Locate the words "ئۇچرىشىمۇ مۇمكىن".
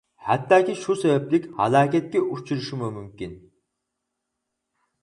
2.25-3.39